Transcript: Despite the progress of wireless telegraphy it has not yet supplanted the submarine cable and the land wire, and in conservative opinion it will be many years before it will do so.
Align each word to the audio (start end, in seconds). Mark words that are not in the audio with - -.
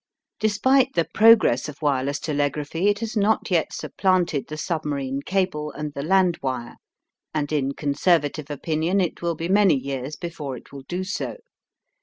Despite 0.39 0.95
the 0.95 1.05
progress 1.13 1.69
of 1.69 1.79
wireless 1.79 2.17
telegraphy 2.19 2.87
it 2.87 2.97
has 3.01 3.15
not 3.15 3.51
yet 3.51 3.71
supplanted 3.71 4.47
the 4.47 4.57
submarine 4.57 5.21
cable 5.23 5.69
and 5.69 5.93
the 5.93 6.01
land 6.01 6.39
wire, 6.41 6.77
and 7.35 7.51
in 7.51 7.73
conservative 7.73 8.49
opinion 8.49 8.99
it 8.99 9.21
will 9.21 9.35
be 9.35 9.47
many 9.47 9.75
years 9.75 10.15
before 10.15 10.57
it 10.57 10.71
will 10.73 10.85
do 10.87 11.03
so. 11.03 11.37